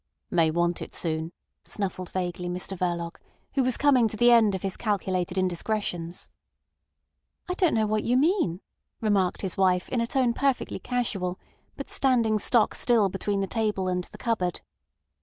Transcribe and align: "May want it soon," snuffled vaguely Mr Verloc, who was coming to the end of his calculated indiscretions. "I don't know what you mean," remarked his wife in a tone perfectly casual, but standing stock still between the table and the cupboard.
"May 0.31 0.49
want 0.49 0.81
it 0.81 0.95
soon," 0.95 1.31
snuffled 1.63 2.09
vaguely 2.09 2.49
Mr 2.49 2.75
Verloc, 2.75 3.17
who 3.53 3.61
was 3.61 3.77
coming 3.77 4.07
to 4.07 4.17
the 4.17 4.31
end 4.31 4.55
of 4.55 4.63
his 4.63 4.75
calculated 4.75 5.37
indiscretions. 5.37 6.27
"I 7.47 7.53
don't 7.53 7.75
know 7.75 7.85
what 7.85 8.01
you 8.03 8.17
mean," 8.17 8.61
remarked 8.99 9.43
his 9.43 9.57
wife 9.57 9.89
in 9.89 10.01
a 10.01 10.07
tone 10.07 10.33
perfectly 10.33 10.79
casual, 10.79 11.39
but 11.77 11.87
standing 11.91 12.39
stock 12.39 12.73
still 12.73 13.09
between 13.09 13.41
the 13.41 13.45
table 13.45 13.87
and 13.87 14.05
the 14.05 14.17
cupboard. 14.17 14.61